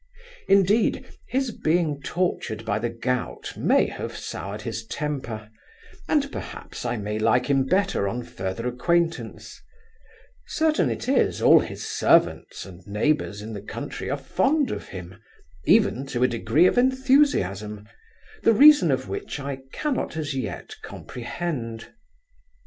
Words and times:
Indeed 0.47 1.05
his 1.27 1.51
being 1.51 2.01
tortured 2.01 2.65
by 2.65 2.79
the 2.79 2.89
gout 2.89 3.53
may 3.55 3.85
have 3.85 4.17
soured 4.17 4.63
his 4.63 4.83
temper, 4.87 5.51
and, 6.09 6.31
perhaps, 6.31 6.87
I 6.87 6.97
may 6.97 7.19
like 7.19 7.51
him 7.51 7.65
better 7.65 8.07
on 8.07 8.23
further 8.23 8.65
acquaintance; 8.67 9.61
certain 10.47 10.89
it 10.89 11.07
is, 11.07 11.39
all 11.39 11.59
his 11.59 11.85
servants 11.87 12.65
and 12.65 12.81
neighbours 12.87 13.43
in 13.43 13.53
the 13.53 13.61
country 13.61 14.09
are 14.09 14.17
fond 14.17 14.71
of 14.71 14.87
him, 14.87 15.21
even 15.65 16.07
to 16.07 16.23
a 16.23 16.27
degree 16.27 16.65
of 16.65 16.79
enthusiasm, 16.79 17.87
the 18.41 18.53
reason 18.53 18.89
of 18.89 19.07
which 19.07 19.39
I 19.39 19.59
cannot 19.71 20.17
as 20.17 20.33
yet 20.33 20.77
comprehend. 20.81 21.93